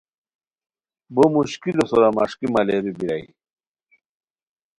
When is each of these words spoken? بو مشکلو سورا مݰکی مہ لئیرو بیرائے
بو 1.13 1.23
مشکلو 1.35 1.83
سورا 1.89 2.09
مݰکی 2.15 2.47
مہ 2.53 2.61
لئیرو 2.67 2.91
بیرائے 2.97 3.25